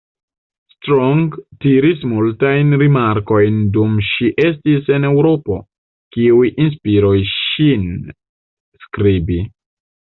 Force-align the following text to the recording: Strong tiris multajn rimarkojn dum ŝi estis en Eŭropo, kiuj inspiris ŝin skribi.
Strong 0.75 1.19
tiris 1.65 2.01
multajn 2.13 2.73
rimarkojn 2.83 3.61
dum 3.77 4.01
ŝi 4.09 4.31
estis 4.49 4.91
en 4.97 5.07
Eŭropo, 5.13 5.61
kiuj 6.17 6.51
inspiris 6.67 7.39
ŝin 7.47 7.89
skribi. 8.89 9.43